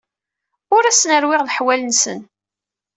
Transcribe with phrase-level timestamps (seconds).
[0.75, 2.19] Ur asen-rewwiɣ leḥwal-nsen.